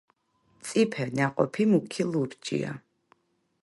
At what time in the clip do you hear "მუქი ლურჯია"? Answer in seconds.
1.71-2.71